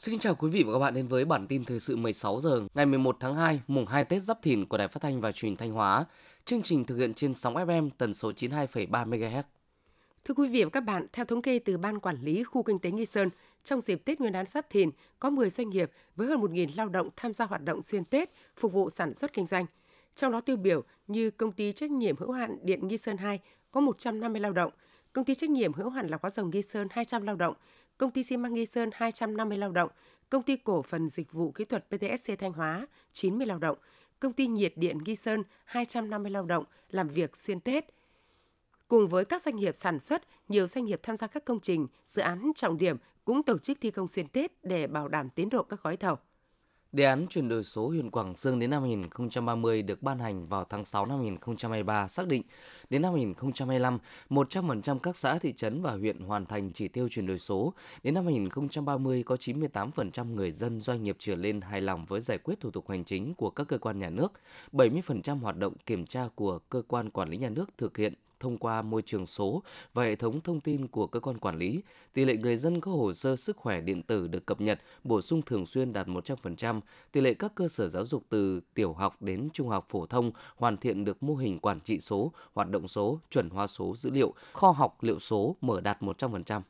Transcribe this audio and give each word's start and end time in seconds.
Xin 0.00 0.18
chào 0.18 0.34
quý 0.34 0.50
vị 0.50 0.62
và 0.62 0.72
các 0.72 0.78
bạn 0.78 0.94
đến 0.94 1.08
với 1.08 1.24
bản 1.24 1.46
tin 1.46 1.64
thời 1.64 1.80
sự 1.80 1.96
16 1.96 2.40
giờ 2.40 2.62
ngày 2.74 2.86
11 2.86 3.16
tháng 3.20 3.34
2, 3.34 3.60
mùng 3.68 3.86
2 3.86 4.04
Tết 4.04 4.22
Giáp 4.22 4.42
Thìn 4.42 4.66
của 4.66 4.78
Đài 4.78 4.88
Phát 4.88 5.02
thanh 5.02 5.20
và 5.20 5.32
Truyền 5.32 5.50
hình 5.50 5.56
Thanh 5.56 5.72
Hóa. 5.72 6.04
Chương 6.44 6.62
trình 6.62 6.84
thực 6.84 6.96
hiện 6.96 7.14
trên 7.14 7.34
sóng 7.34 7.54
FM 7.54 7.90
tần 7.98 8.14
số 8.14 8.30
92,3 8.30 9.08
MHz. 9.08 9.42
Thưa 10.24 10.34
quý 10.34 10.48
vị 10.48 10.64
và 10.64 10.70
các 10.70 10.80
bạn, 10.80 11.06
theo 11.12 11.24
thống 11.24 11.42
kê 11.42 11.58
từ 11.58 11.78
Ban 11.78 12.00
Quản 12.00 12.16
lý 12.22 12.44
Khu 12.44 12.62
Kinh 12.62 12.78
tế 12.78 12.90
Nghi 12.90 13.06
Sơn, 13.06 13.30
trong 13.64 13.80
dịp 13.80 14.04
Tết 14.04 14.20
Nguyên 14.20 14.32
đán 14.32 14.46
Giáp 14.46 14.70
Thìn, 14.70 14.90
có 15.18 15.30
10 15.30 15.50
doanh 15.50 15.70
nghiệp 15.70 15.90
với 16.16 16.26
hơn 16.26 16.40
1.000 16.40 16.68
lao 16.76 16.88
động 16.88 17.08
tham 17.16 17.32
gia 17.32 17.44
hoạt 17.44 17.62
động 17.62 17.82
xuyên 17.82 18.04
Tết, 18.04 18.30
phục 18.56 18.72
vụ 18.72 18.90
sản 18.90 19.14
xuất 19.14 19.32
kinh 19.32 19.46
doanh. 19.46 19.66
Trong 20.14 20.32
đó 20.32 20.40
tiêu 20.40 20.56
biểu 20.56 20.82
như 21.06 21.30
công 21.30 21.52
ty 21.52 21.72
trách 21.72 21.90
nhiệm 21.90 22.16
hữu 22.16 22.32
hạn 22.32 22.58
Điện 22.62 22.88
Nghi 22.88 22.98
Sơn 22.98 23.16
2 23.16 23.40
có 23.70 23.80
150 23.80 24.40
lao 24.40 24.52
động, 24.52 24.72
công 25.12 25.24
ty 25.24 25.34
trách 25.34 25.50
nhiệm 25.50 25.72
hữu 25.72 25.90
hạn 25.90 26.06
lọc 26.06 26.22
hóa 26.22 26.30
dầu 26.30 26.46
Nghi 26.46 26.62
Sơn 26.62 26.88
200 26.90 27.22
lao 27.22 27.36
động, 27.36 27.54
công 28.00 28.10
ty 28.10 28.22
xi 28.22 28.36
măng 28.36 28.54
Nghi 28.54 28.66
Sơn 28.66 28.90
250 28.92 29.58
lao 29.58 29.72
động, 29.72 29.90
công 30.30 30.42
ty 30.42 30.56
cổ 30.56 30.82
phần 30.82 31.08
dịch 31.08 31.32
vụ 31.32 31.50
kỹ 31.50 31.64
thuật 31.64 31.86
PTSC 31.88 32.38
Thanh 32.38 32.52
Hóa 32.52 32.86
90 33.12 33.46
lao 33.46 33.58
động, 33.58 33.78
công 34.20 34.32
ty 34.32 34.46
nhiệt 34.46 34.72
điện 34.76 34.98
Nghi 35.04 35.16
Sơn 35.16 35.42
250 35.64 36.30
lao 36.30 36.44
động 36.44 36.64
làm 36.90 37.08
việc 37.08 37.36
xuyên 37.36 37.60
Tết. 37.60 37.84
Cùng 38.88 39.08
với 39.08 39.24
các 39.24 39.42
doanh 39.42 39.56
nghiệp 39.56 39.76
sản 39.76 40.00
xuất, 40.00 40.22
nhiều 40.48 40.66
doanh 40.66 40.84
nghiệp 40.84 41.00
tham 41.02 41.16
gia 41.16 41.26
các 41.26 41.44
công 41.44 41.60
trình, 41.60 41.86
dự 42.04 42.22
án 42.22 42.52
trọng 42.54 42.78
điểm 42.78 42.96
cũng 43.24 43.42
tổ 43.42 43.58
chức 43.58 43.78
thi 43.80 43.90
công 43.90 44.08
xuyên 44.08 44.28
Tết 44.28 44.64
để 44.64 44.86
bảo 44.86 45.08
đảm 45.08 45.30
tiến 45.30 45.48
độ 45.48 45.62
các 45.62 45.82
gói 45.82 45.96
thầu. 45.96 46.18
Đề 46.92 47.04
án 47.04 47.26
chuyển 47.30 47.48
đổi 47.48 47.64
số 47.64 47.88
huyện 47.88 48.10
Quảng 48.10 48.36
Sương 48.36 48.58
đến 48.58 48.70
năm 48.70 48.82
2030 48.82 49.82
được 49.82 50.02
ban 50.02 50.18
hành 50.18 50.46
vào 50.46 50.64
tháng 50.64 50.84
6 50.84 51.06
năm 51.06 51.18
2023 51.18 52.08
xác 52.08 52.26
định 52.26 52.42
đến 52.90 53.02
năm 53.02 53.12
2025, 53.12 53.98
100% 54.30 54.98
các 54.98 55.16
xã 55.16 55.38
thị 55.38 55.52
trấn 55.52 55.82
và 55.82 55.92
huyện 55.92 56.20
hoàn 56.20 56.46
thành 56.46 56.72
chỉ 56.72 56.88
tiêu 56.88 57.08
chuyển 57.08 57.26
đổi 57.26 57.38
số. 57.38 57.74
Đến 58.02 58.14
năm 58.14 58.24
2030 58.24 59.22
có 59.22 59.34
98% 59.34 60.34
người 60.34 60.52
dân 60.52 60.80
doanh 60.80 61.04
nghiệp 61.04 61.16
trở 61.18 61.34
lên 61.34 61.60
hài 61.60 61.80
lòng 61.80 62.04
với 62.08 62.20
giải 62.20 62.38
quyết 62.38 62.60
thủ 62.60 62.70
tục 62.70 62.90
hành 62.90 63.04
chính 63.04 63.34
của 63.34 63.50
các 63.50 63.68
cơ 63.68 63.78
quan 63.78 63.98
nhà 63.98 64.10
nước, 64.10 64.32
70% 64.72 65.38
hoạt 65.38 65.56
động 65.56 65.74
kiểm 65.86 66.04
tra 66.04 66.28
của 66.34 66.58
cơ 66.58 66.82
quan 66.88 67.10
quản 67.10 67.28
lý 67.28 67.36
nhà 67.36 67.48
nước 67.48 67.70
thực 67.78 67.96
hiện 67.96 68.14
thông 68.40 68.58
qua 68.58 68.82
môi 68.82 69.02
trường 69.02 69.26
số 69.26 69.62
và 69.92 70.04
hệ 70.04 70.16
thống 70.16 70.40
thông 70.40 70.60
tin 70.60 70.86
của 70.88 71.06
cơ 71.06 71.20
quan 71.20 71.38
quản 71.38 71.58
lý. 71.58 71.82
Tỷ 72.12 72.24
lệ 72.24 72.36
người 72.36 72.56
dân 72.56 72.80
có 72.80 72.90
hồ 72.90 73.12
sơ 73.12 73.36
sức 73.36 73.56
khỏe 73.56 73.80
điện 73.80 74.02
tử 74.02 74.28
được 74.28 74.46
cập 74.46 74.60
nhật, 74.60 74.80
bổ 75.04 75.22
sung 75.22 75.42
thường 75.42 75.66
xuyên 75.66 75.92
đạt 75.92 76.06
100%. 76.06 76.80
Tỷ 77.12 77.20
lệ 77.20 77.34
các 77.34 77.54
cơ 77.54 77.68
sở 77.68 77.88
giáo 77.88 78.06
dục 78.06 78.22
từ 78.28 78.60
tiểu 78.74 78.92
học 78.92 79.22
đến 79.22 79.48
trung 79.52 79.68
học 79.68 79.86
phổ 79.90 80.06
thông 80.06 80.30
hoàn 80.56 80.76
thiện 80.76 81.04
được 81.04 81.22
mô 81.22 81.36
hình 81.36 81.58
quản 81.58 81.80
trị 81.80 82.00
số, 82.00 82.32
hoạt 82.54 82.70
động 82.70 82.88
số, 82.88 83.20
chuẩn 83.30 83.50
hóa 83.50 83.66
số 83.66 83.96
dữ 83.96 84.10
liệu, 84.10 84.34
kho 84.52 84.70
học 84.70 85.02
liệu 85.02 85.20
số 85.20 85.56
mở 85.60 85.80
đạt 85.80 86.02
100%. 86.02 86.60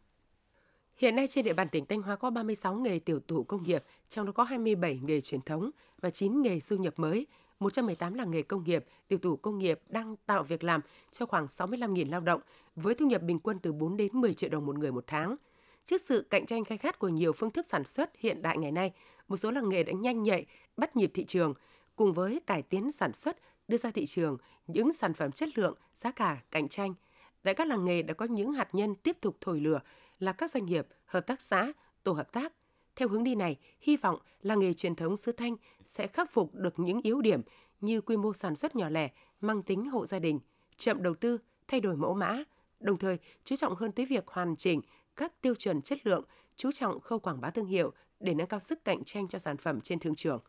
Hiện 1.00 1.16
nay 1.16 1.26
trên 1.26 1.44
địa 1.44 1.52
bàn 1.52 1.68
tỉnh 1.68 1.86
Thanh 1.86 2.02
Hóa 2.02 2.16
có 2.16 2.30
36 2.30 2.74
nghề 2.74 2.98
tiểu 2.98 3.20
thủ 3.28 3.44
công 3.44 3.62
nghiệp, 3.62 3.84
trong 4.08 4.26
đó 4.26 4.32
có 4.32 4.42
27 4.42 5.00
nghề 5.02 5.20
truyền 5.20 5.40
thống 5.40 5.70
và 6.00 6.10
9 6.10 6.42
nghề 6.42 6.60
du 6.60 6.76
nhập 6.76 6.94
mới, 6.96 7.26
118 7.60 8.14
làng 8.14 8.30
nghề 8.30 8.42
công 8.42 8.64
nghiệp, 8.64 8.84
tiểu 9.08 9.18
thủ 9.18 9.36
công 9.36 9.58
nghiệp 9.58 9.80
đang 9.88 10.16
tạo 10.26 10.42
việc 10.42 10.64
làm 10.64 10.80
cho 11.10 11.26
khoảng 11.26 11.46
65.000 11.46 12.10
lao 12.10 12.20
động 12.20 12.40
với 12.76 12.94
thu 12.94 13.06
nhập 13.06 13.22
bình 13.22 13.38
quân 13.38 13.58
từ 13.58 13.72
4 13.72 13.96
đến 13.96 14.08
10 14.12 14.34
triệu 14.34 14.50
đồng 14.50 14.66
một 14.66 14.78
người 14.78 14.92
một 14.92 15.04
tháng. 15.06 15.36
Trước 15.84 16.00
sự 16.00 16.26
cạnh 16.30 16.46
tranh 16.46 16.64
khai 16.64 16.78
khát 16.78 16.98
của 16.98 17.08
nhiều 17.08 17.32
phương 17.32 17.50
thức 17.50 17.66
sản 17.66 17.84
xuất 17.84 18.10
hiện 18.18 18.42
đại 18.42 18.58
ngày 18.58 18.72
nay, 18.72 18.92
một 19.28 19.36
số 19.36 19.50
làng 19.50 19.68
nghề 19.68 19.82
đã 19.82 19.92
nhanh 19.92 20.22
nhạy, 20.22 20.46
bắt 20.76 20.96
nhịp 20.96 21.10
thị 21.14 21.24
trường, 21.24 21.54
cùng 21.96 22.12
với 22.12 22.40
cải 22.46 22.62
tiến 22.62 22.92
sản 22.92 23.12
xuất, 23.12 23.36
đưa 23.68 23.76
ra 23.76 23.90
thị 23.90 24.06
trường 24.06 24.36
những 24.66 24.92
sản 24.92 25.14
phẩm 25.14 25.32
chất 25.32 25.58
lượng, 25.58 25.74
giá 25.94 26.10
cả 26.10 26.42
cạnh 26.50 26.68
tranh. 26.68 26.94
Tại 27.42 27.54
các 27.54 27.68
làng 27.68 27.84
nghề 27.84 28.02
đã 28.02 28.14
có 28.14 28.24
những 28.24 28.52
hạt 28.52 28.68
nhân 28.72 28.94
tiếp 28.94 29.16
tục 29.20 29.36
thổi 29.40 29.60
lửa 29.60 29.80
là 30.18 30.32
các 30.32 30.50
doanh 30.50 30.66
nghiệp, 30.66 30.86
hợp 31.06 31.26
tác 31.26 31.42
xã, 31.42 31.72
tổ 32.02 32.12
hợp 32.12 32.32
tác, 32.32 32.52
theo 32.96 33.08
hướng 33.08 33.24
đi 33.24 33.34
này, 33.34 33.56
hy 33.80 33.96
vọng 33.96 34.18
là 34.42 34.54
nghề 34.54 34.72
truyền 34.72 34.94
thống 34.94 35.16
xứ 35.16 35.32
Thanh 35.32 35.56
sẽ 35.84 36.06
khắc 36.06 36.32
phục 36.32 36.54
được 36.54 36.78
những 36.78 37.00
yếu 37.02 37.20
điểm 37.20 37.42
như 37.80 38.00
quy 38.00 38.16
mô 38.16 38.32
sản 38.32 38.56
xuất 38.56 38.76
nhỏ 38.76 38.88
lẻ, 38.88 39.08
mang 39.40 39.62
tính 39.62 39.90
hộ 39.90 40.06
gia 40.06 40.18
đình, 40.18 40.40
chậm 40.76 41.02
đầu 41.02 41.14
tư, 41.14 41.38
thay 41.68 41.80
đổi 41.80 41.96
mẫu 41.96 42.14
mã, 42.14 42.44
đồng 42.80 42.98
thời 42.98 43.18
chú 43.44 43.56
trọng 43.56 43.74
hơn 43.74 43.92
tới 43.92 44.06
việc 44.06 44.28
hoàn 44.28 44.56
chỉnh 44.56 44.80
các 45.16 45.42
tiêu 45.42 45.54
chuẩn 45.54 45.82
chất 45.82 46.06
lượng, 46.06 46.24
chú 46.56 46.70
trọng 46.72 47.00
khâu 47.00 47.18
quảng 47.18 47.40
bá 47.40 47.50
thương 47.50 47.66
hiệu 47.66 47.92
để 48.20 48.34
nâng 48.34 48.46
cao 48.46 48.60
sức 48.60 48.84
cạnh 48.84 49.04
tranh 49.04 49.28
cho 49.28 49.38
sản 49.38 49.56
phẩm 49.56 49.80
trên 49.80 49.98
thương 49.98 50.14
trường. 50.14 50.40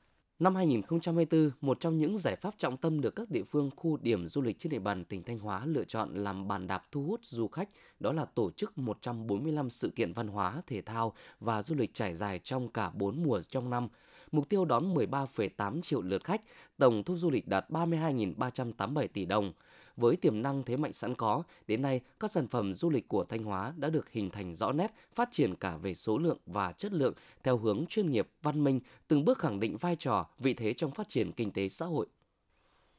Năm 0.42 0.56
2024, 0.56 1.52
một 1.62 1.80
trong 1.80 1.98
những 1.98 2.18
giải 2.18 2.36
pháp 2.36 2.54
trọng 2.58 2.78
tâm 2.78 3.02
được 3.02 3.16
các 3.16 3.30
địa 3.30 3.44
phương 3.44 3.70
khu 3.76 3.98
điểm 3.98 4.28
du 4.28 4.42
lịch 4.42 4.60
trên 4.60 4.70
địa 4.70 4.80
bàn 4.80 5.06
tỉnh 5.06 5.24
Thanh 5.24 5.40
Hóa 5.40 5.66
lựa 5.66 5.84
chọn 5.84 6.14
làm 6.14 6.48
bàn 6.48 6.68
đạp 6.68 6.84
thu 6.92 7.04
hút 7.04 7.20
du 7.24 7.48
khách, 7.48 7.70
đó 8.00 8.14
là 8.14 8.26
tổ 8.26 8.52
chức 8.52 8.78
145 8.78 9.70
sự 9.70 9.90
kiện 9.90 10.14
văn 10.14 10.28
hóa, 10.28 10.62
thể 10.68 10.82
thao 10.82 11.14
và 11.40 11.64
du 11.64 11.76
lịch 11.76 11.94
trải 11.94 12.14
dài 12.14 12.40
trong 12.40 12.70
cả 12.70 12.92
4 12.94 13.24
mùa 13.24 13.42
trong 13.42 13.70
năm. 13.70 13.88
Mục 14.32 14.50
tiêu 14.50 14.66
đón 14.66 14.94
13,8 14.94 15.82
triệu 15.82 16.02
lượt 16.02 16.24
khách, 16.24 16.42
tổng 16.78 17.04
thu 17.04 17.18
du 17.18 17.30
lịch 17.30 17.48
đạt 17.48 17.70
32.387 17.70 19.08
tỷ 19.14 19.26
đồng. 19.26 19.54
Với 20.02 20.16
tiềm 20.16 20.42
năng 20.42 20.64
thế 20.64 20.78
mạnh 20.78 20.94
sẵn 20.94 21.16
có, 21.16 21.44
đến 21.68 21.82
nay 21.82 22.02
các 22.20 22.32
sản 22.32 22.48
phẩm 22.48 22.74
du 22.74 22.90
lịch 22.90 23.08
của 23.08 23.24
Thanh 23.24 23.44
Hóa 23.44 23.74
đã 23.78 23.90
được 23.90 24.10
hình 24.10 24.30
thành 24.30 24.54
rõ 24.54 24.72
nét, 24.72 24.94
phát 25.16 25.30
triển 25.32 25.56
cả 25.56 25.78
về 25.78 25.94
số 25.94 26.18
lượng 26.18 26.38
và 26.46 26.72
chất 26.72 26.94
lượng 26.94 27.14
theo 27.44 27.58
hướng 27.58 27.86
chuyên 27.90 28.12
nghiệp, 28.12 28.28
văn 28.42 28.64
minh, 28.64 28.80
từng 29.08 29.26
bước 29.26 29.40
khẳng 29.40 29.60
định 29.60 29.78
vai 29.78 29.96
trò, 29.96 30.28
vị 30.40 30.54
thế 30.54 30.74
trong 30.74 30.92
phát 30.92 31.10
triển 31.10 31.32
kinh 31.32 31.52
tế 31.52 31.70
xã 31.70 31.86
hội. 31.86 32.08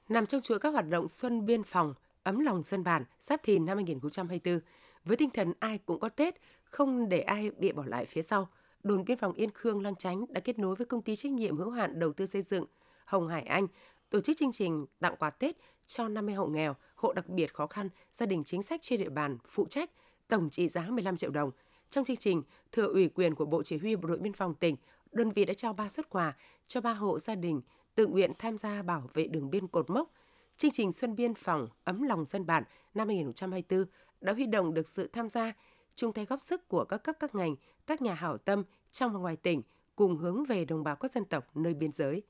Nằm 0.08 0.26
trong 0.26 0.40
chuỗi 0.40 0.58
các 0.58 0.68
hoạt 0.68 0.88
động 0.88 1.08
Xuân 1.08 1.46
Biên 1.46 1.62
phòng, 1.62 1.94
ấm 2.22 2.38
lòng 2.38 2.62
dân 2.62 2.84
bản, 2.84 3.04
Giáp 3.20 3.42
Thìn 3.42 3.66
năm 3.66 3.76
2024, 3.76 4.60
với 5.04 5.16
tinh 5.16 5.30
thần 5.30 5.52
ai 5.58 5.78
cũng 5.78 6.00
có 6.00 6.08
Tết, 6.08 6.34
không 6.64 7.08
để 7.08 7.20
ai 7.20 7.50
bị 7.50 7.72
bỏ 7.72 7.84
lại 7.86 8.06
phía 8.06 8.22
sau, 8.22 8.48
đồn 8.82 9.04
biên 9.04 9.18
phòng 9.18 9.32
Yên 9.32 9.50
Khương 9.54 9.82
lang 9.82 9.96
Chánh 9.96 10.24
đã 10.28 10.40
kết 10.40 10.58
nối 10.58 10.76
với 10.76 10.86
công 10.86 11.02
ty 11.02 11.16
trách 11.16 11.32
nhiệm 11.32 11.56
hữu 11.56 11.70
hạn 11.70 11.98
đầu 11.98 12.12
tư 12.12 12.26
xây 12.26 12.42
dựng 12.42 12.64
Hồng 13.04 13.28
Hải 13.28 13.42
Anh 13.42 13.66
tổ 14.12 14.20
chức 14.20 14.36
chương 14.36 14.52
trình 14.52 14.86
tặng 15.00 15.16
quà 15.18 15.30
Tết 15.30 15.56
cho 15.86 16.08
50 16.08 16.34
hộ 16.34 16.46
nghèo, 16.46 16.76
hộ 16.94 17.12
đặc 17.12 17.28
biệt 17.28 17.54
khó 17.54 17.66
khăn, 17.66 17.88
gia 18.12 18.26
đình 18.26 18.42
chính 18.44 18.62
sách 18.62 18.82
trên 18.82 19.00
địa 19.00 19.08
bàn 19.08 19.38
phụ 19.48 19.66
trách, 19.70 19.90
tổng 20.28 20.50
trị 20.50 20.68
giá 20.68 20.86
15 20.90 21.16
triệu 21.16 21.30
đồng. 21.30 21.50
Trong 21.90 22.04
chương 22.04 22.16
trình, 22.16 22.42
thừa 22.72 22.86
ủy 22.86 23.08
quyền 23.08 23.34
của 23.34 23.44
Bộ 23.44 23.62
Chỉ 23.62 23.78
huy 23.78 23.96
Bộ 23.96 24.08
đội 24.08 24.18
Biên 24.18 24.32
phòng 24.32 24.54
tỉnh, 24.54 24.76
đơn 25.12 25.30
vị 25.30 25.44
đã 25.44 25.54
trao 25.54 25.72
3 25.72 25.88
xuất 25.88 26.10
quà 26.10 26.36
cho 26.66 26.80
3 26.80 26.92
hộ 26.92 27.18
gia 27.18 27.34
đình 27.34 27.60
tự 27.94 28.06
nguyện 28.06 28.32
tham 28.38 28.58
gia 28.58 28.82
bảo 28.82 29.10
vệ 29.14 29.26
đường 29.26 29.50
biên 29.50 29.68
cột 29.68 29.90
mốc. 29.90 30.12
Chương 30.56 30.70
trình 30.70 30.92
Xuân 30.92 31.16
Biên 31.16 31.34
phòng 31.34 31.68
ấm 31.84 32.02
lòng 32.02 32.24
dân 32.24 32.46
bản 32.46 32.64
năm 32.94 33.08
2024 33.08 33.84
đã 34.20 34.32
huy 34.32 34.46
động 34.46 34.74
được 34.74 34.88
sự 34.88 35.08
tham 35.12 35.28
gia, 35.28 35.52
chung 35.94 36.12
tay 36.12 36.24
góp 36.24 36.40
sức 36.40 36.68
của 36.68 36.84
các 36.84 36.98
cấp 36.98 37.16
các 37.20 37.34
ngành, 37.34 37.56
các 37.86 38.02
nhà 38.02 38.14
hảo 38.14 38.38
tâm 38.38 38.64
trong 38.90 39.12
và 39.12 39.18
ngoài 39.18 39.36
tỉnh 39.36 39.62
cùng 39.96 40.16
hướng 40.16 40.44
về 40.44 40.64
đồng 40.64 40.84
bào 40.84 40.96
các 40.96 41.12
dân 41.12 41.24
tộc 41.24 41.56
nơi 41.56 41.74
biên 41.74 41.92
giới. 41.92 42.22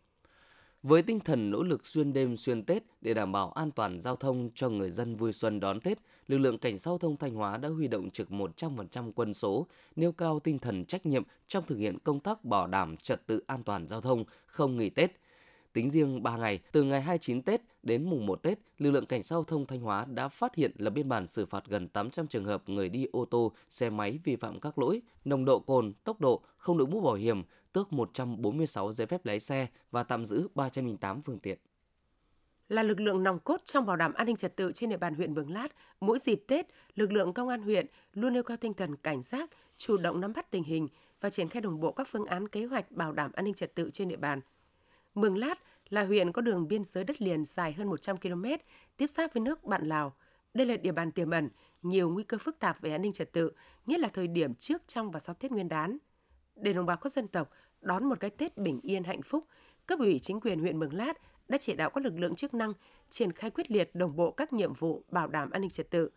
Với 0.83 1.03
tinh 1.03 1.21
thần 1.21 1.51
nỗ 1.51 1.63
lực 1.63 1.87
xuyên 1.87 2.13
đêm 2.13 2.37
xuyên 2.37 2.65
Tết 2.65 2.83
để 3.01 3.15
đảm 3.15 3.33
bảo 3.33 3.51
an 3.51 3.71
toàn 3.71 4.01
giao 4.01 4.17
thông 4.17 4.51
cho 4.55 4.69
người 4.69 4.91
dân 4.91 5.17
vui 5.17 5.33
xuân 5.33 5.61
đón 5.61 5.81
Tết, 5.81 5.99
lực 6.29 6.39
lượng 6.39 6.59
cảnh 6.59 6.79
sát 6.79 6.91
giao 6.91 6.99
thông 6.99 7.17
Thanh 7.17 7.35
Hóa 7.35 7.57
đã 7.57 7.69
huy 7.69 7.89
động 7.89 8.11
trực 8.11 8.31
100% 8.31 9.13
quân 9.15 9.35
số, 9.35 9.67
nêu 9.97 10.13
cao 10.13 10.41
tinh 10.41 10.59
thần 10.59 10.85
trách 10.85 11.07
nhiệm 11.07 11.23
trong 11.49 11.65
thực 11.67 11.77
hiện 11.77 11.99
công 11.99 12.21
tác 12.21 12.45
bảo 12.45 12.67
đảm 12.67 12.97
trật 12.97 13.27
tự 13.27 13.43
an 13.47 13.63
toàn 13.63 13.89
giao 13.89 14.01
thông 14.01 14.25
không 14.47 14.77
nghỉ 14.77 14.91
Tết. 14.91 15.22
Tính 15.73 15.91
riêng 15.91 16.23
3 16.23 16.37
ngày, 16.37 16.61
từ 16.73 16.83
ngày 16.83 17.01
29 17.01 17.43
Tết 17.43 17.61
đến 17.83 18.11
mùng 18.11 18.27
1 18.27 18.43
Tết, 18.43 18.59
lực 18.79 18.91
lượng 18.91 19.07
cảnh 19.07 19.23
sát 19.23 19.35
giao 19.35 19.45
thông 19.45 19.67
Thanh 19.67 19.81
Hóa 19.81 20.05
đã 20.05 20.29
phát 20.29 20.55
hiện 20.55 20.73
lập 20.77 20.91
biên 20.91 21.09
bản 21.09 21.29
xử 21.29 21.47
phạt 21.47 21.65
gần 21.67 21.89
800 21.89 22.27
trường 22.27 22.45
hợp 22.45 22.69
người 22.69 22.89
đi 22.89 23.07
ô 23.13 23.25
tô, 23.25 23.53
xe 23.69 23.91
máy 23.91 24.19
vi 24.25 24.37
phạm 24.37 24.61
các 24.61 24.79
lỗi 24.79 25.03
nồng 25.25 25.45
độ 25.45 25.59
cồn, 25.59 25.93
tốc 26.05 26.21
độ, 26.21 26.43
không 26.57 26.79
đội 26.79 26.89
mũ 26.89 27.01
bảo 27.01 27.15
hiểm, 27.15 27.43
tước 27.73 27.93
146 27.93 28.93
giấy 28.93 29.07
phép 29.07 29.27
lái 29.27 29.41
xe 29.41 29.67
và 29.91 30.03
tạm 30.03 30.25
giữ 30.25 30.49
308 30.55 31.23
phương 31.23 31.39
tiện. 31.39 31.59
Là 32.69 32.83
lực 32.83 33.01
lượng 33.01 33.23
nòng 33.23 33.39
cốt 33.39 33.61
trong 33.65 33.87
bảo 33.87 33.97
đảm 33.97 34.13
an 34.13 34.27
ninh 34.27 34.37
trật 34.37 34.57
tự 34.57 34.73
trên 34.75 34.91
địa 34.91 34.97
bàn 34.97 35.15
huyện 35.15 35.35
Mường 35.35 35.53
Lát, 35.53 35.69
mỗi 36.01 36.19
dịp 36.19 36.45
Tết, 36.49 36.67
lực 36.95 37.13
lượng 37.13 37.33
công 37.33 37.49
an 37.49 37.63
huyện 37.63 37.87
luôn 38.13 38.33
nêu 38.33 38.43
cao 38.43 38.57
tinh 38.57 38.75
thần 38.75 38.97
cảnh 38.97 39.23
giác, 39.23 39.51
chủ 39.77 39.97
động 39.97 40.21
nắm 40.21 40.33
bắt 40.33 40.51
tình 40.51 40.65
hình 40.65 40.89
và 41.21 41.31
triển 41.31 41.49
khai 41.49 41.63
đồng 41.63 41.81
bộ 41.81 41.93
các 41.93 42.09
phương 42.11 42.27
án 42.27 42.49
kế 42.49 42.65
hoạch 42.65 42.91
bảo 42.91 43.13
đảm 43.13 43.33
an 43.35 43.45
ninh 43.45 43.55
trật 43.55 43.75
tự 43.75 43.91
trên 43.91 44.09
địa 44.09 44.17
bàn. 44.17 44.41
Mường 45.15 45.39
Lát 45.39 45.59
là 45.93 46.05
huyện 46.05 46.33
có 46.33 46.43
đường 46.43 46.69
biên 46.69 46.85
giới 46.85 47.05
đất 47.05 47.23
liền 47.23 47.45
dài 47.45 47.73
hơn 47.73 47.89
100 47.89 48.17
km, 48.17 48.45
tiếp 48.97 49.07
giáp 49.07 49.35
với 49.35 49.41
nước 49.41 49.65
bạn 49.65 49.87
Lào. 49.87 50.13
Đây 50.55 50.67
là 50.67 50.77
địa 50.77 50.93
bàn 50.93 51.13
tiềm 51.13 51.31
ẩn 51.31 51.49
nhiều 51.83 52.11
nguy 52.11 52.23
cơ 52.23 52.39
phức 52.39 52.59
tạp 52.59 52.81
về 52.81 52.91
an 52.91 53.03
ninh 53.03 53.13
trật 53.13 53.33
tự, 53.33 53.53
nhất 53.87 54.01
là 54.01 54.09
thời 54.09 54.27
điểm 54.27 54.55
trước, 54.55 54.83
trong 54.87 55.11
và 55.11 55.21
sau 55.21 55.35
Tết 55.35 55.51
Nguyên 55.51 55.69
đán 55.69 55.99
để 56.57 56.73
đồng 56.73 56.87
bào 56.87 56.97
các 56.97 57.13
dân 57.13 57.29
tộc 57.29 57.51
đón 57.81 58.05
một 58.05 58.21
cái 58.21 58.31
Tết 58.31 58.59
bình 58.59 58.81
yên 58.83 59.05
hạnh 59.05 59.23
phúc, 59.23 59.47
cấp 59.87 59.99
ủy 59.99 60.19
chính 60.19 60.41
quyền 60.41 60.61
huyện 60.61 60.79
Mường 60.79 60.95
Lát 60.95 61.19
đã 61.49 61.59
chỉ 61.59 61.75
đạo 61.75 61.91
các 61.91 62.05
lực 62.05 62.19
lượng 62.19 62.35
chức 62.35 62.55
năng 62.55 62.73
triển 63.11 63.33
khai 63.33 63.51
quyết 63.51 63.71
liệt 63.71 63.95
đồng 63.95 64.17
bộ 64.17 64.31
các 64.31 64.53
nhiệm 64.53 64.73
vụ 64.73 65.05
bảo 65.11 65.29
đảm 65.29 65.51
an 65.51 65.61
ninh 65.61 65.71
trật 65.71 65.91
tự. 65.91 66.11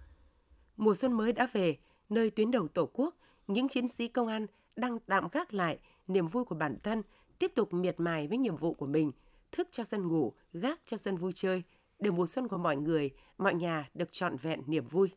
Mùa 0.78 0.96
xuân 0.96 1.14
mới 1.14 1.34
đã 1.34 1.48
về, 1.54 1.78
nơi 2.10 2.30
tuyến 2.30 2.52
đầu 2.52 2.68
Tổ 2.68 2.90
quốc, 2.94 3.16
những 3.48 3.70
chiến 3.70 3.88
sĩ 3.88 4.08
công 4.08 4.28
an 4.28 4.48
đang 4.76 5.00
tạm 5.00 5.28
gác 5.32 5.54
lại 5.54 5.80
niềm 6.08 6.28
vui 6.28 6.46
của 6.46 6.56
bản 6.56 6.78
thân, 6.84 7.02
tiếp 7.40 7.52
tục 7.56 7.74
miệt 7.74 8.00
mài 8.00 8.28
với 8.28 8.38
nhiệm 8.38 8.56
vụ 8.56 8.74
của 8.74 8.88
mình, 8.88 9.12
thức 9.56 9.68
cho 9.72 9.84
dân 9.84 10.08
ngủ, 10.08 10.34
gác 10.54 10.80
cho 10.86 10.98
dân 10.98 11.18
vui 11.18 11.32
chơi, 11.36 11.64
để 12.00 12.12
mùa 12.12 12.28
xuân 12.28 12.48
của 12.48 12.58
mọi 12.58 12.76
người, 12.76 13.12
mọi 13.38 13.54
nhà 13.54 13.90
được 13.94 14.12
trọn 14.12 14.38
vẹn 14.38 14.62
niềm 14.68 14.88
vui. 14.88 15.10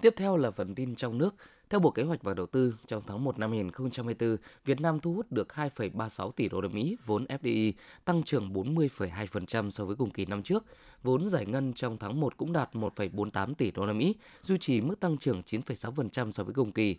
Tiếp 0.00 0.14
theo 0.16 0.36
là 0.36 0.50
phần 0.50 0.74
tin 0.74 0.94
trong 0.94 1.18
nước. 1.18 1.34
Theo 1.70 1.80
Bộ 1.80 1.90
Kế 1.90 2.02
hoạch 2.02 2.22
và 2.22 2.34
Đầu 2.34 2.46
tư, 2.46 2.74
trong 2.86 3.02
tháng 3.06 3.24
1 3.24 3.38
năm 3.38 3.50
2024, 3.50 4.36
Việt 4.64 4.80
Nam 4.80 5.00
thu 5.00 5.14
hút 5.14 5.32
được 5.32 5.48
2,36 5.48 6.30
tỷ 6.30 6.48
đô 6.48 6.60
la 6.60 6.68
Mỹ 6.68 6.96
vốn 7.06 7.24
FDI, 7.24 7.72
tăng 8.04 8.22
trưởng 8.22 8.52
40,2% 8.52 9.70
so 9.70 9.84
với 9.84 9.96
cùng 9.96 10.10
kỳ 10.10 10.26
năm 10.26 10.42
trước. 10.42 10.64
Vốn 11.02 11.28
giải 11.28 11.46
ngân 11.46 11.72
trong 11.72 11.98
tháng 11.98 12.20
1 12.20 12.36
cũng 12.36 12.52
đạt 12.52 12.70
1,48 12.72 13.54
tỷ 13.54 13.70
đô 13.70 13.86
la 13.86 13.92
Mỹ, 13.92 14.14
duy 14.42 14.58
trì 14.58 14.80
mức 14.80 15.00
tăng 15.00 15.18
trưởng 15.18 15.42
9,6% 15.46 16.32
so 16.32 16.44
với 16.44 16.54
cùng 16.54 16.72
kỳ. 16.72 16.96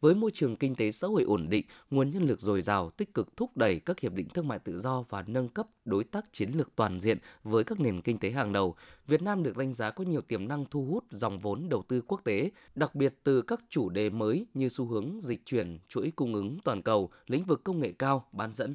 Với 0.00 0.14
môi 0.14 0.30
trường 0.30 0.56
kinh 0.56 0.74
tế 0.74 0.90
xã 0.90 1.06
hội 1.06 1.22
ổn 1.22 1.46
định, 1.48 1.66
nguồn 1.90 2.10
nhân 2.10 2.22
lực 2.22 2.40
dồi 2.40 2.62
dào, 2.62 2.90
tích 2.90 3.14
cực 3.14 3.36
thúc 3.36 3.56
đẩy 3.56 3.80
các 3.80 4.00
hiệp 4.00 4.12
định 4.12 4.28
thương 4.34 4.48
mại 4.48 4.58
tự 4.58 4.80
do 4.80 5.04
và 5.08 5.24
nâng 5.26 5.48
cấp 5.48 5.66
đối 5.84 6.04
tác 6.04 6.32
chiến 6.32 6.50
lược 6.50 6.76
toàn 6.76 7.00
diện 7.00 7.18
với 7.42 7.64
các 7.64 7.80
nền 7.80 8.02
kinh 8.02 8.18
tế 8.18 8.30
hàng 8.30 8.52
đầu, 8.52 8.74
Việt 9.06 9.22
Nam 9.22 9.42
được 9.42 9.56
đánh 9.56 9.72
giá 9.74 9.90
có 9.90 10.04
nhiều 10.04 10.20
tiềm 10.20 10.48
năng 10.48 10.64
thu 10.70 10.84
hút 10.84 11.04
dòng 11.10 11.38
vốn 11.38 11.68
đầu 11.68 11.82
tư 11.88 12.00
quốc 12.06 12.20
tế, 12.24 12.50
đặc 12.74 12.94
biệt 12.94 13.14
từ 13.24 13.42
các 13.42 13.60
chủ 13.68 13.88
đề 13.88 14.10
mới 14.10 14.46
như 14.54 14.68
xu 14.68 14.86
hướng 14.86 15.20
dịch 15.22 15.44
chuyển, 15.44 15.78
chuỗi 15.88 16.12
cung 16.16 16.34
ứng 16.34 16.58
toàn 16.64 16.82
cầu, 16.82 17.10
lĩnh 17.26 17.44
vực 17.44 17.64
công 17.64 17.80
nghệ 17.80 17.92
cao, 17.98 18.28
bán 18.32 18.54
dẫn. 18.54 18.74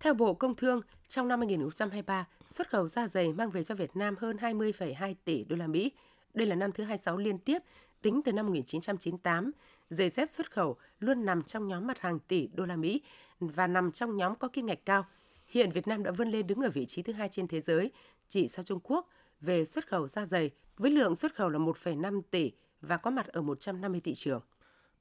Theo 0.00 0.14
Bộ 0.14 0.34
Công 0.34 0.54
Thương, 0.54 0.80
trong 1.08 1.28
năm 1.28 1.40
2023, 1.40 2.26
xuất 2.48 2.70
khẩu 2.70 2.88
da 2.88 3.06
dày 3.06 3.32
mang 3.32 3.50
về 3.50 3.62
cho 3.62 3.74
Việt 3.74 3.96
Nam 3.96 4.14
hơn 4.18 4.36
20,2 4.36 5.14
tỷ 5.24 5.44
đô 5.44 5.56
la 5.56 5.66
Mỹ. 5.66 5.92
Đây 6.34 6.46
là 6.46 6.54
năm 6.54 6.72
thứ 6.72 6.84
26 6.84 7.16
liên 7.18 7.38
tiếp 7.38 7.58
tính 8.02 8.22
từ 8.22 8.32
năm 8.32 8.46
1998 8.46 9.52
giày 9.90 10.10
dép 10.10 10.30
xuất 10.30 10.50
khẩu 10.50 10.76
luôn 10.98 11.24
nằm 11.24 11.42
trong 11.42 11.68
nhóm 11.68 11.86
mặt 11.86 12.00
hàng 12.00 12.18
tỷ 12.18 12.48
đô 12.54 12.66
la 12.66 12.76
Mỹ 12.76 13.02
và 13.40 13.66
nằm 13.66 13.92
trong 13.92 14.16
nhóm 14.16 14.34
có 14.36 14.48
kim 14.48 14.66
ngạch 14.66 14.84
cao. 14.84 15.06
Hiện 15.46 15.70
Việt 15.70 15.88
Nam 15.88 16.02
đã 16.02 16.10
vươn 16.10 16.30
lên 16.30 16.46
đứng 16.46 16.60
ở 16.60 16.70
vị 16.70 16.86
trí 16.86 17.02
thứ 17.02 17.12
hai 17.12 17.28
trên 17.28 17.48
thế 17.48 17.60
giới, 17.60 17.90
chỉ 18.28 18.48
sau 18.48 18.62
Trung 18.62 18.80
Quốc 18.82 19.08
về 19.40 19.64
xuất 19.64 19.86
khẩu 19.86 20.08
da 20.08 20.26
giày 20.26 20.50
với 20.76 20.90
lượng 20.90 21.14
xuất 21.14 21.34
khẩu 21.34 21.48
là 21.48 21.58
1,5 21.58 22.22
tỷ 22.30 22.52
và 22.80 22.96
có 22.96 23.10
mặt 23.10 23.26
ở 23.26 23.42
150 23.42 24.00
thị 24.04 24.14
trường. 24.14 24.40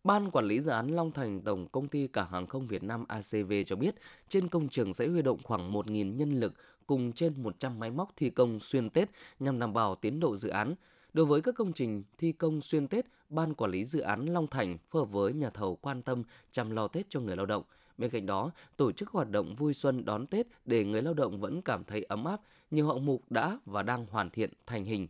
Ban 0.04 0.32
quản 0.32 0.46
lý 0.46 0.62
dự 0.62 0.72
án 0.72 0.88
Long 0.88 1.12
Thành 1.12 1.42
Tổng 1.42 1.68
công 1.68 1.88
ty 1.88 2.08
Cảng 2.08 2.31
hàng 2.31 2.48
không 2.48 2.68
Việt 2.68 2.84
Nam 2.84 3.06
ACV 3.08 3.54
cho 3.66 3.76
biết, 3.76 3.96
trên 4.30 4.48
công 4.48 4.70
trường 4.70 4.94
sẽ 4.94 5.08
huy 5.08 5.22
động 5.22 5.40
khoảng 5.44 5.74
1.000 5.74 6.16
nhân 6.16 6.40
lực 6.40 6.54
cùng 6.88 7.14
trên 7.14 7.44
100 7.44 7.80
máy 7.80 7.92
móc 7.92 8.10
thi 8.16 8.30
công 8.30 8.60
xuyên 8.60 8.90
Tết 8.90 9.10
nhằm 9.40 9.60
đảm 9.60 9.74
bảo 9.74 9.96
tiến 9.96 10.20
độ 10.20 10.36
dự 10.36 10.50
án. 10.50 10.76
Đối 11.16 11.26
với 11.26 11.42
các 11.42 11.56
công 11.56 11.74
trình 11.74 12.04
thi 12.18 12.32
công 12.32 12.62
xuyên 12.62 12.88
Tết, 12.88 13.06
Ban 13.30 13.54
Quản 13.54 13.72
lý 13.72 13.86
Dự 13.86 14.00
án 14.00 14.26
Long 14.26 14.48
Thành 14.48 14.78
phối 14.90 15.02
hợp 15.02 15.12
với 15.12 15.34
nhà 15.34 15.50
thầu 15.50 15.76
quan 15.76 16.02
tâm 16.02 16.24
chăm 16.52 16.72
lo 16.72 16.88
Tết 16.88 17.06
cho 17.10 17.20
người 17.20 17.36
lao 17.36 17.46
động. 17.46 17.64
Bên 17.98 18.10
cạnh 18.10 18.26
đó, 18.26 18.52
tổ 18.78 18.92
chức 18.92 19.10
hoạt 19.10 19.30
động 19.30 19.56
vui 19.56 19.74
xuân 19.74 20.06
đón 20.06 20.28
Tết 20.28 20.48
để 20.66 20.84
người 20.84 21.02
lao 21.02 21.14
động 21.14 21.40
vẫn 21.40 21.62
cảm 21.62 21.84
thấy 21.84 22.04
ấm 22.04 22.26
áp, 22.26 22.42
nhiều 22.72 22.88
hạng 22.88 23.06
mục 23.06 23.24
đã 23.30 23.58
và 23.66 23.84
đang 23.84 24.06
hoàn 24.06 24.30
thiện 24.30 24.50
thành 24.66 24.86
hình. 24.86 25.08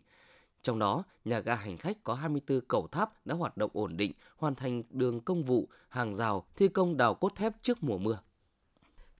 Trong 0.61 0.79
đó, 0.79 1.03
nhà 1.25 1.39
ga 1.39 1.55
hành 1.55 1.77
khách 1.77 2.03
có 2.03 2.13
24 2.13 2.61
cầu 2.61 2.87
tháp 2.87 3.25
đã 3.25 3.35
hoạt 3.35 3.57
động 3.57 3.71
ổn 3.73 3.97
định, 3.97 4.11
hoàn 4.37 4.55
thành 4.55 4.83
đường 4.89 5.21
công 5.21 5.43
vụ, 5.43 5.67
hàng 5.89 6.15
rào, 6.15 6.45
thi 6.55 6.67
công 6.67 6.97
đào 6.97 7.15
cốt 7.15 7.35
thép 7.35 7.53
trước 7.63 7.83
mùa 7.83 7.97
mưa. 7.97 8.19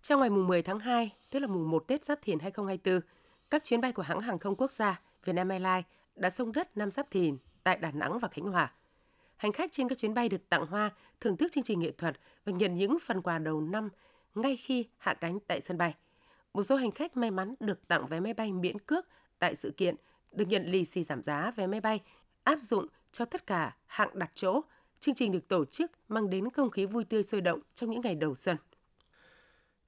Trong 0.02 0.20
ngày 0.20 0.30
10 0.30 0.62
tháng 0.62 0.80
2, 0.80 1.14
tức 1.30 1.40
là 1.40 1.48
mùng 1.48 1.70
1 1.70 1.88
Tết 1.88 2.06
Giáp 2.06 2.20
Thìn 2.22 2.40
2024, 2.40 3.10
các 3.50 3.64
chuyến 3.64 3.82
bay 3.82 3.92
của 3.92 4.04
hãng 4.04 4.22
hàng 4.22 4.40
không 4.40 4.56
quốc 4.56 4.72
gia 4.72 5.02
Vietnam 5.26 5.50
Airlines 5.50 5.86
đã 6.16 6.30
sông 6.30 6.52
đất 6.52 6.78
năm 6.78 6.92
Giáp 6.92 7.12
Thìn 7.12 7.38
tại 7.64 7.78
Đà 7.78 7.92
Nẵng 7.92 8.20
và 8.20 8.28
Khánh 8.28 8.46
Hòa. 8.46 8.74
Hành 9.38 9.52
khách 9.52 9.72
trên 9.72 9.90
các 9.90 9.98
chuyến 9.98 10.14
bay 10.14 10.30
được 10.30 10.50
tặng 10.50 10.66
hoa, 10.66 10.90
thưởng 11.20 11.38
thức 11.38 11.52
chương 11.52 11.64
trình 11.64 11.80
nghệ 11.80 11.92
thuật 11.92 12.16
và 12.46 12.52
nhận 12.52 12.76
những 12.76 12.98
phần 13.02 13.22
quà 13.22 13.40
đầu 13.40 13.62
năm 13.62 13.90
ngay 14.36 14.56
khi 14.56 14.86
hạ 14.98 15.14
cánh 15.14 15.40
tại 15.48 15.62
sân 15.62 15.78
bay. 15.78 15.96
Một 16.54 16.64
số 16.64 16.76
hành 16.76 16.92
khách 16.92 17.18
may 17.18 17.32
mắn 17.32 17.56
được 17.60 17.88
tặng 17.88 18.08
vé 18.08 18.20
máy 18.20 18.34
bay 18.34 18.52
miễn 18.52 18.80
cước 18.80 19.08
tại 19.40 19.56
sự 19.56 19.72
kiện, 19.78 19.96
được 20.32 20.46
nhận 20.48 20.66
lì 20.66 20.86
xì 20.86 21.04
giảm 21.04 21.24
giá 21.24 21.52
vé 21.56 21.68
máy 21.68 21.82
bay 21.82 22.02
áp 22.44 22.60
dụng 22.62 22.88
cho 23.12 23.26
tất 23.26 23.48
cả 23.48 23.76
hạng 23.86 24.20
đặt 24.20 24.32
chỗ. 24.36 24.62
Chương 25.00 25.16
trình 25.16 25.32
được 25.32 25.48
tổ 25.48 25.66
chức 25.66 25.92
mang 26.08 26.30
đến 26.30 26.50
không 26.50 26.70
khí 26.70 26.86
vui 26.86 27.04
tươi 27.04 27.24
sôi 27.24 27.42
động 27.42 27.60
trong 27.74 27.90
những 27.90 28.02
ngày 28.02 28.16
đầu 28.16 28.36
xuân. 28.36 28.58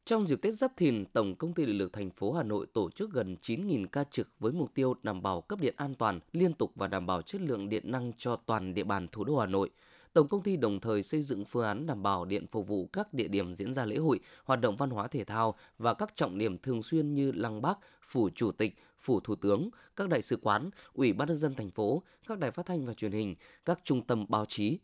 Trong 0.08 0.28
dịp 0.28 0.42
Tết 0.42 0.54
Giáp 0.54 0.78
Thìn, 0.78 1.06
Tổng 1.06 1.36
công 1.36 1.54
ty 1.54 1.66
Điện 1.66 1.78
lực 1.78 1.94
thành 1.94 2.10
phố 2.10 2.34
Hà 2.34 2.44
Nội 2.44 2.66
tổ 2.74 2.90
chức 2.90 3.12
gần 3.12 3.36
9.000 3.42 3.88
ca 3.88 4.04
trực 4.04 4.30
với 4.40 4.52
mục 4.52 4.74
tiêu 4.74 4.96
đảm 5.04 5.22
bảo 5.22 5.42
cấp 5.42 5.60
điện 5.60 5.74
an 5.78 5.96
toàn, 5.96 6.20
liên 6.34 6.54
tục 6.54 6.72
và 6.76 6.88
đảm 6.88 7.06
bảo 7.06 7.22
chất 7.22 7.42
lượng 7.42 7.70
điện 7.70 7.92
năng 7.92 8.12
cho 8.18 8.36
toàn 8.36 8.74
địa 8.74 8.84
bàn 8.84 9.08
thủ 9.12 9.24
đô 9.24 9.38
Hà 9.38 9.46
Nội. 9.46 9.70
Tổng 10.14 10.28
công 10.28 10.42
ty 10.42 10.58
đồng 10.58 10.80
thời 10.80 11.04
xây 11.04 11.22
dựng 11.22 11.46
phương 11.46 11.66
án 11.66 11.86
đảm 11.86 12.04
bảo 12.04 12.26
điện 12.26 12.46
phục 12.52 12.68
vụ 12.68 12.90
các 12.94 13.14
địa 13.14 13.28
điểm 13.28 13.56
diễn 13.56 13.74
ra 13.74 13.86
lễ 13.86 13.98
hội, 13.98 14.20
hoạt 14.46 14.62
động 14.62 14.76
văn 14.76 14.90
hóa 14.90 15.08
thể 15.08 15.24
thao 15.24 15.56
và 15.78 15.94
các 15.94 16.14
trọng 16.16 16.38
điểm 16.38 16.58
thường 16.58 16.84
xuyên 16.84 17.14
như 17.14 17.32
Lăng 17.32 17.62
Bác, 17.62 17.80
Phủ 18.08 18.30
Chủ 18.36 18.52
tịch, 18.52 18.76
Phủ 19.00 19.20
Thủ 19.20 19.36
tướng, 19.36 19.70
các 19.96 20.10
đại 20.10 20.22
sứ 20.22 20.38
quán, 20.42 20.70
Ủy 20.94 21.14
ban 21.14 21.28
nhân 21.28 21.38
dân 21.38 21.56
thành 21.56 21.72
phố, 21.72 22.04
các 22.28 22.40
đài 22.40 22.52
phát 22.52 22.66
thanh 22.66 22.86
và 22.86 22.94
truyền 22.94 23.12
hình, 23.12 23.36
các 23.66 23.80
trung 23.84 24.02
tâm 24.02 24.26
báo 24.30 24.46
chí, 24.46 24.78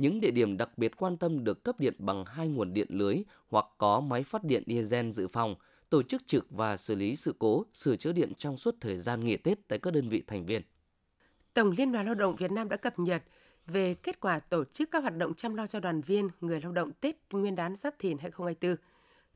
những 0.00 0.20
địa 0.20 0.30
điểm 0.30 0.56
đặc 0.56 0.78
biệt 0.78 0.96
quan 0.96 1.16
tâm 1.16 1.44
được 1.44 1.64
cấp 1.64 1.80
điện 1.80 1.94
bằng 1.98 2.24
hai 2.24 2.48
nguồn 2.48 2.74
điện 2.74 2.86
lưới 2.90 3.16
hoặc 3.48 3.66
có 3.78 4.00
máy 4.00 4.22
phát 4.22 4.44
điện 4.44 4.62
diesel 4.66 5.10
dự 5.10 5.28
phòng, 5.28 5.54
tổ 5.90 6.02
chức 6.02 6.26
trực 6.26 6.46
và 6.50 6.76
xử 6.76 6.94
lý 6.94 7.16
sự 7.16 7.34
cố, 7.38 7.64
sửa 7.74 7.96
chữa 7.96 8.12
điện 8.12 8.32
trong 8.38 8.56
suốt 8.56 8.74
thời 8.80 8.96
gian 8.96 9.24
nghỉ 9.24 9.36
Tết 9.36 9.68
tại 9.68 9.78
các 9.78 9.92
đơn 9.92 10.08
vị 10.08 10.22
thành 10.26 10.46
viên. 10.46 10.62
Tổng 11.54 11.70
Liên 11.70 11.92
đoàn 11.92 12.06
Lao 12.06 12.14
động 12.14 12.36
Việt 12.36 12.52
Nam 12.52 12.68
đã 12.68 12.76
cập 12.76 12.98
nhật 12.98 13.22
về 13.66 13.94
kết 13.94 14.20
quả 14.20 14.38
tổ 14.38 14.64
chức 14.64 14.90
các 14.90 15.02
hoạt 15.02 15.16
động 15.16 15.34
chăm 15.34 15.54
lo 15.54 15.66
cho 15.66 15.80
đoàn 15.80 16.00
viên 16.00 16.28
người 16.40 16.60
lao 16.60 16.72
động 16.72 16.92
Tết 17.00 17.16
Nguyên 17.30 17.54
đán 17.54 17.76
Giáp 17.76 17.94
Thìn 17.98 18.18
2024. 18.18 18.76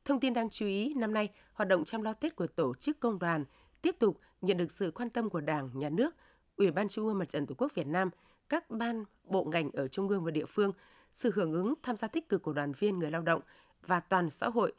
Thông 0.04 0.20
tin 0.20 0.34
đáng 0.34 0.50
chú 0.50 0.66
ý, 0.66 0.94
năm 0.94 1.14
nay, 1.14 1.28
hoạt 1.52 1.68
động 1.68 1.84
chăm 1.84 2.02
lo 2.02 2.12
Tết 2.12 2.36
của 2.36 2.46
tổ 2.46 2.74
chức 2.74 3.00
công 3.00 3.18
đoàn 3.18 3.44
tiếp 3.82 3.96
tục 3.98 4.20
nhận 4.40 4.56
được 4.56 4.70
sự 4.70 4.90
quan 4.90 5.10
tâm 5.10 5.30
của 5.30 5.40
Đảng, 5.40 5.70
Nhà 5.74 5.88
nước, 5.88 6.14
Ủy 6.56 6.70
ban 6.70 6.88
Trung 6.88 7.06
ương 7.06 7.18
Mặt 7.18 7.28
trận 7.28 7.46
Tổ 7.46 7.54
quốc 7.58 7.74
Việt 7.74 7.86
Nam, 7.86 8.10
các 8.48 8.70
ban, 8.70 9.04
bộ 9.24 9.44
ngành 9.44 9.70
ở 9.70 9.88
trung 9.88 10.08
ương 10.08 10.24
và 10.24 10.30
địa 10.30 10.46
phương, 10.46 10.72
sự 11.12 11.32
hưởng 11.34 11.52
ứng 11.52 11.74
tham 11.82 11.96
gia 11.96 12.08
tích 12.08 12.28
cực 12.28 12.42
của 12.42 12.52
đoàn 12.52 12.72
viên 12.72 12.98
người 12.98 13.10
lao 13.10 13.22
động 13.22 13.40
và 13.86 14.00
toàn 14.00 14.30
xã 14.30 14.48
hội. 14.48 14.72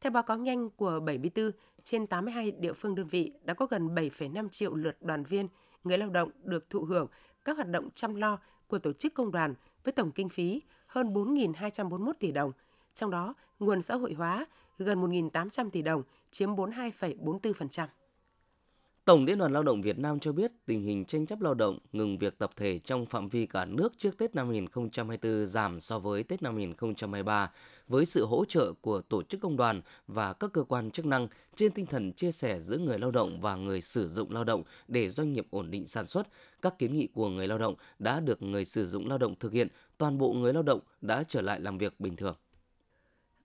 Theo 0.00 0.12
báo 0.12 0.22
cáo 0.22 0.38
nhanh 0.38 0.70
của 0.70 1.00
74 1.00 1.50
trên 1.82 2.06
82 2.06 2.50
địa 2.50 2.72
phương 2.72 2.94
đơn 2.94 3.06
vị 3.06 3.32
đã 3.44 3.54
có 3.54 3.66
gần 3.66 3.94
7,5 3.94 4.48
triệu 4.48 4.74
lượt 4.74 5.02
đoàn 5.02 5.24
viên, 5.24 5.48
người 5.84 5.98
lao 5.98 6.10
động 6.10 6.30
được 6.42 6.70
thụ 6.70 6.84
hưởng 6.84 7.06
các 7.44 7.56
hoạt 7.56 7.68
động 7.68 7.88
chăm 7.94 8.14
lo 8.14 8.38
của 8.68 8.78
tổ 8.78 8.92
chức 8.92 9.14
công 9.14 9.32
đoàn 9.32 9.54
với 9.84 9.92
tổng 9.92 10.10
kinh 10.10 10.28
phí 10.28 10.62
hơn 10.86 11.14
4.241 11.14 12.12
tỷ 12.12 12.32
đồng. 12.32 12.52
Trong 12.94 13.10
đó, 13.10 13.34
nguồn 13.58 13.82
xã 13.82 13.94
hội 13.94 14.12
hóa 14.12 14.46
gần 14.78 15.02
1.800 15.02 15.70
tỷ 15.70 15.82
đồng, 15.82 16.02
chiếm 16.30 16.56
42,44%. 16.56 17.86
Tổng 19.04 19.24
Liên 19.24 19.38
đoàn 19.38 19.52
Lao 19.52 19.62
động 19.62 19.82
Việt 19.82 19.98
Nam 19.98 20.20
cho 20.20 20.32
biết 20.32 20.52
tình 20.66 20.82
hình 20.82 21.04
tranh 21.04 21.26
chấp 21.26 21.40
lao 21.40 21.54
động 21.54 21.78
ngừng 21.92 22.18
việc 22.18 22.38
tập 22.38 22.50
thể 22.56 22.78
trong 22.78 23.06
phạm 23.06 23.28
vi 23.28 23.46
cả 23.46 23.64
nước 23.64 23.92
trước 23.98 24.18
Tết 24.18 24.34
năm 24.34 24.48
2024 24.48 25.46
giảm 25.46 25.80
so 25.80 25.98
với 25.98 26.22
Tết 26.22 26.42
năm 26.42 26.56
2023 26.56 27.50
với 27.88 28.06
sự 28.06 28.26
hỗ 28.26 28.44
trợ 28.44 28.72
của 28.80 29.00
tổ 29.00 29.22
chức 29.22 29.40
công 29.40 29.56
đoàn 29.56 29.80
và 30.06 30.32
các 30.32 30.52
cơ 30.52 30.62
quan 30.62 30.90
chức 30.90 31.06
năng 31.06 31.28
trên 31.54 31.72
tinh 31.72 31.86
thần 31.86 32.12
chia 32.12 32.32
sẻ 32.32 32.60
giữa 32.60 32.78
người 32.78 32.98
lao 32.98 33.10
động 33.10 33.40
và 33.40 33.56
người 33.56 33.80
sử 33.80 34.08
dụng 34.08 34.32
lao 34.32 34.44
động 34.44 34.62
để 34.88 35.10
doanh 35.10 35.32
nghiệp 35.32 35.46
ổn 35.50 35.70
định 35.70 35.86
sản 35.86 36.06
xuất. 36.06 36.26
Các 36.62 36.78
kiến 36.78 36.92
nghị 36.92 37.06
của 37.06 37.28
người 37.28 37.48
lao 37.48 37.58
động 37.58 37.74
đã 37.98 38.20
được 38.20 38.42
người 38.42 38.64
sử 38.64 38.88
dụng 38.88 39.08
lao 39.08 39.18
động 39.18 39.34
thực 39.40 39.52
hiện, 39.52 39.68
toàn 39.98 40.18
bộ 40.18 40.32
người 40.32 40.52
lao 40.52 40.62
động 40.62 40.80
đã 41.00 41.24
trở 41.28 41.40
lại 41.40 41.60
làm 41.60 41.78
việc 41.78 42.00
bình 42.00 42.16
thường. 42.16 42.36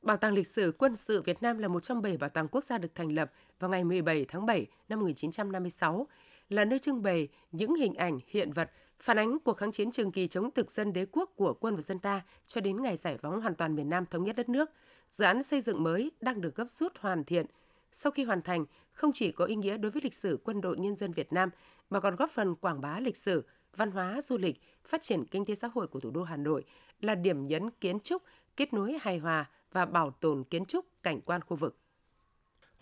Bảo 0.05 0.17
tàng 0.17 0.33
lịch 0.33 0.47
sử 0.47 0.73
quân 0.77 0.95
sự 0.95 1.21
Việt 1.21 1.41
Nam 1.41 1.57
là 1.57 1.67
một 1.67 1.79
trong 1.79 2.01
bảy 2.01 2.17
bảo 2.17 2.29
tàng 2.29 2.47
quốc 2.47 2.63
gia 2.63 2.77
được 2.77 2.95
thành 2.95 3.11
lập 3.11 3.31
vào 3.59 3.69
ngày 3.69 3.83
17 3.83 4.25
tháng 4.27 4.45
7 4.45 4.65
năm 4.89 4.99
1956, 4.99 6.07
là 6.49 6.65
nơi 6.65 6.79
trưng 6.79 7.03
bày 7.03 7.27
những 7.51 7.75
hình 7.75 7.93
ảnh, 7.93 8.19
hiện 8.27 8.51
vật 8.51 8.71
phản 8.99 9.19
ánh 9.19 9.39
cuộc 9.39 9.53
kháng 9.57 9.71
chiến 9.71 9.91
trường 9.91 10.11
kỳ 10.11 10.27
chống 10.27 10.51
thực 10.51 10.71
dân 10.71 10.93
đế 10.93 11.05
quốc 11.11 11.29
của 11.35 11.53
quân 11.53 11.75
và 11.75 11.81
dân 11.81 11.99
ta 11.99 12.21
cho 12.47 12.61
đến 12.61 12.81
ngày 12.81 12.95
giải 12.95 13.17
phóng 13.17 13.41
hoàn 13.41 13.55
toàn 13.55 13.75
miền 13.75 13.89
Nam 13.89 14.05
thống 14.05 14.23
nhất 14.23 14.35
đất 14.35 14.49
nước. 14.49 14.71
Dự 15.09 15.25
án 15.25 15.43
xây 15.43 15.61
dựng 15.61 15.83
mới 15.83 16.11
đang 16.21 16.41
được 16.41 16.55
gấp 16.55 16.69
rút 16.69 16.97
hoàn 16.99 17.23
thiện. 17.23 17.45
Sau 17.91 18.11
khi 18.11 18.23
hoàn 18.23 18.41
thành, 18.41 18.65
không 18.91 19.11
chỉ 19.13 19.31
có 19.31 19.45
ý 19.45 19.55
nghĩa 19.55 19.77
đối 19.77 19.91
với 19.91 20.01
lịch 20.01 20.13
sử 20.13 20.39
quân 20.43 20.61
đội 20.61 20.77
nhân 20.77 20.95
dân 20.95 21.13
Việt 21.13 21.33
Nam 21.33 21.49
mà 21.89 21.99
còn 21.99 22.15
góp 22.15 22.31
phần 22.31 22.55
quảng 22.55 22.81
bá 22.81 22.99
lịch 22.99 23.17
sử, 23.17 23.43
văn 23.75 23.91
hóa, 23.91 24.21
du 24.21 24.37
lịch, 24.37 24.61
phát 24.85 25.01
triển 25.01 25.25
kinh 25.25 25.45
tế 25.45 25.55
xã 25.55 25.69
hội 25.73 25.87
của 25.87 25.99
thủ 25.99 26.11
đô 26.11 26.23
Hà 26.23 26.37
Nội 26.37 26.63
là 27.01 27.15
điểm 27.15 27.47
nhấn 27.47 27.69
kiến 27.69 27.99
trúc, 27.99 28.23
kết 28.57 28.73
nối 28.73 28.97
hài 29.01 29.17
hòa 29.17 29.45
và 29.75 29.85
bảo 29.85 30.11
tồn 30.11 30.43
kiến 30.43 30.65
trúc 30.65 30.85
cảnh 31.03 31.21
quan 31.21 31.41
khu 31.41 31.57
vực. 31.57 31.77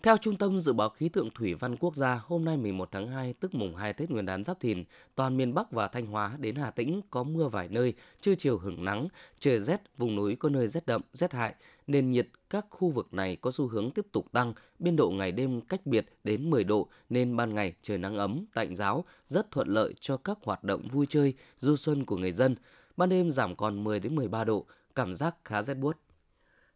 Theo 0.02 0.16
Trung 0.16 0.36
tâm 0.36 0.58
Dự 0.58 0.72
báo 0.72 0.88
Khí 0.88 1.08
tượng 1.08 1.30
Thủy 1.30 1.54
văn 1.54 1.76
Quốc 1.76 1.96
gia, 1.96 2.20
hôm 2.24 2.44
nay 2.44 2.56
11 2.56 2.88
tháng 2.92 3.08
2, 3.08 3.32
tức 3.32 3.54
mùng 3.54 3.76
2 3.76 3.92
Tết 3.92 4.10
Nguyên 4.10 4.26
đán 4.26 4.44
Giáp 4.44 4.60
Thìn, 4.60 4.84
toàn 5.14 5.36
miền 5.36 5.54
Bắc 5.54 5.72
và 5.72 5.88
Thanh 5.88 6.06
Hóa 6.06 6.36
đến 6.38 6.54
Hà 6.54 6.70
Tĩnh 6.70 7.00
có 7.10 7.22
mưa 7.22 7.48
vài 7.48 7.68
nơi, 7.68 7.94
trưa 8.20 8.34
chiều 8.34 8.58
hưởng 8.58 8.84
nắng, 8.84 9.08
trời 9.38 9.60
rét, 9.60 9.80
vùng 9.96 10.16
núi 10.16 10.36
có 10.36 10.48
nơi 10.48 10.68
rét 10.68 10.86
đậm, 10.86 11.02
rét 11.12 11.32
hại. 11.32 11.54
Nền 11.86 12.10
nhiệt 12.10 12.28
các 12.50 12.66
khu 12.70 12.90
vực 12.90 13.14
này 13.14 13.36
có 13.36 13.50
xu 13.50 13.68
hướng 13.68 13.90
tiếp 13.90 14.06
tục 14.12 14.32
tăng, 14.32 14.54
biên 14.78 14.96
độ 14.96 15.10
ngày 15.10 15.32
đêm 15.32 15.60
cách 15.60 15.86
biệt 15.86 16.06
đến 16.24 16.50
10 16.50 16.64
độ 16.64 16.88
nên 17.08 17.36
ban 17.36 17.54
ngày 17.54 17.74
trời 17.82 17.98
nắng 17.98 18.16
ấm, 18.16 18.44
tạnh 18.54 18.76
giáo, 18.76 19.04
rất 19.28 19.50
thuận 19.50 19.68
lợi 19.68 19.94
cho 20.00 20.16
các 20.16 20.38
hoạt 20.42 20.64
động 20.64 20.88
vui 20.88 21.06
chơi, 21.08 21.34
du 21.58 21.76
xuân 21.76 22.04
của 22.04 22.16
người 22.16 22.32
dân. 22.32 22.56
Ban 22.96 23.08
đêm 23.08 23.30
giảm 23.30 23.56
còn 23.56 23.84
10 23.84 24.00
đến 24.00 24.14
13 24.14 24.44
độ, 24.44 24.66
cảm 24.94 25.14
giác 25.14 25.36
khá 25.44 25.62
rét 25.62 25.74
buốt. 25.74 26.03